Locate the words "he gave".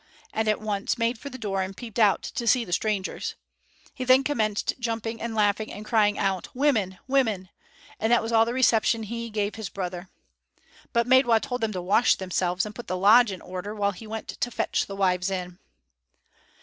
9.03-9.53